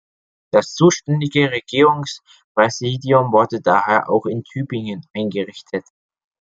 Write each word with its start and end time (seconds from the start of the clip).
Das 0.49 0.73
zuständige 0.73 1.51
Regierungspräsidium 1.51 3.31
wurde 3.31 3.61
daher 3.61 4.09
auch 4.09 4.25
in 4.25 4.43
Tübingen 4.43 5.05
eingerichtet. 5.15 5.85